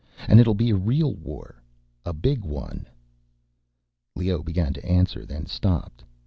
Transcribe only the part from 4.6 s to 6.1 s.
to answer, then stopped.